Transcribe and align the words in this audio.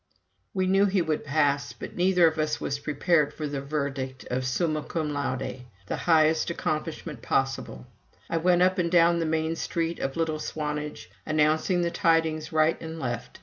We 0.55 0.65
both 0.65 0.71
knew 0.71 0.85
he 0.87 1.01
would 1.03 1.23
pass, 1.23 1.73
but 1.73 1.95
neither 1.95 2.25
of 2.27 2.39
us 2.39 2.59
was 2.59 2.79
prepared 2.79 3.35
for 3.35 3.45
the 3.47 3.61
verdict 3.61 4.25
of 4.31 4.47
"Summa 4.47 4.81
cum 4.81 5.13
laude," 5.13 5.59
the 5.85 5.95
highest 5.95 6.49
accomplishment 6.49 7.21
possible. 7.21 7.85
I 8.27 8.37
went 8.37 8.63
up 8.63 8.79
and 8.79 8.89
down 8.91 9.19
the 9.19 9.27
main 9.27 9.55
street 9.55 9.99
of 9.99 10.17
little 10.17 10.39
Swanage, 10.39 11.11
announcing 11.23 11.81
the 11.83 11.91
tidings 11.91 12.51
right 12.51 12.81
and 12.81 12.99
left. 12.99 13.39